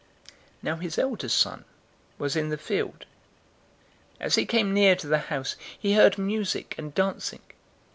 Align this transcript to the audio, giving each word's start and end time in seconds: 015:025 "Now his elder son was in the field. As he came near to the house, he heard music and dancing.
015:025 0.63 0.63
"Now 0.63 0.75
his 0.77 0.97
elder 0.97 1.29
son 1.29 1.65
was 2.17 2.35
in 2.35 2.49
the 2.49 2.57
field. 2.57 3.05
As 4.19 4.33
he 4.33 4.47
came 4.47 4.73
near 4.73 4.95
to 4.95 5.05
the 5.05 5.19
house, 5.29 5.55
he 5.77 5.93
heard 5.93 6.17
music 6.17 6.73
and 6.79 6.91
dancing. 6.95 7.41